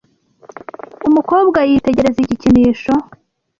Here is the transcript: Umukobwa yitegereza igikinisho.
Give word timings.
Umukobwa 1.07 1.59
yitegereza 1.69 2.17
igikinisho. 2.21 2.93